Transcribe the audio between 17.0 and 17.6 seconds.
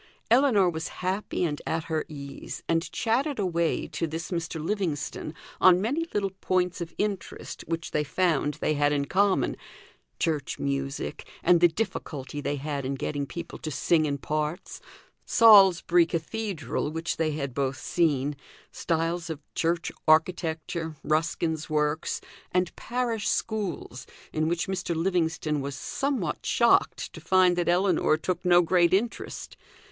they had